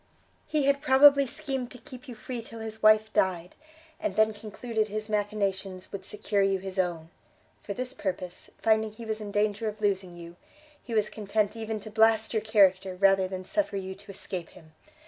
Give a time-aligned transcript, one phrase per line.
[0.47, 3.53] he had probably schemed to keep you free till his wife died,
[3.99, 7.11] and then concluded his machinations would secure you his own.
[7.61, 10.37] For this purpose, finding he was in danger of losing you,
[10.81, 14.73] he was content even to blast your character, rather than suffer you to escape him!